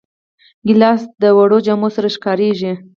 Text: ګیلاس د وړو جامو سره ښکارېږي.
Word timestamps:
ګیلاس 0.67 1.01
د 1.21 1.23
وړو 1.37 1.57
جامو 1.65 1.89
سره 1.95 2.07
ښکارېږي. 2.15 2.73